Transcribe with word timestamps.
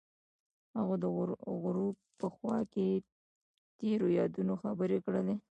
هغوی 0.77 0.97
د 1.03 1.05
غروب 1.63 1.95
په 2.19 2.27
خوا 2.35 2.57
کې 2.73 2.85
تیرو 3.77 4.07
یادونو 4.19 4.53
خبرې 4.63 4.97
کړې. 5.05 5.33